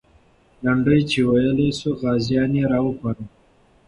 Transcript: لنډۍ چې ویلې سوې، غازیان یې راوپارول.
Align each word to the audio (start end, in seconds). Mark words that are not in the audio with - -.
لنډۍ 0.63 1.01
چې 1.09 1.19
ویلې 1.29 1.69
سوې، 1.79 1.93
غازیان 2.01 2.51
یې 2.59 2.65
راوپارول. 2.73 3.27